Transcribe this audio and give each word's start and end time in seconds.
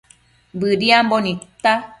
Bëdiambo 0.59 1.17
nidta 1.23 1.71